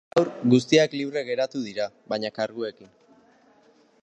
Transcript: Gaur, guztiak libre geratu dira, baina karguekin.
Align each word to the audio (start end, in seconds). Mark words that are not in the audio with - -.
Gaur, 0.19 0.29
guztiak 0.53 0.95
libre 1.01 1.23
geratu 1.29 1.63
dira, 1.67 1.87
baina 2.15 2.35
karguekin. 2.39 2.93